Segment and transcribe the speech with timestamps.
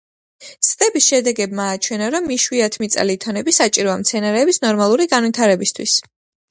[0.67, 6.01] ცდების შედეგებმა აჩვენა რომ იშვიათმიწა ლითონები საჭიროა მცენარეების ნორმალური განვითარებისათვის.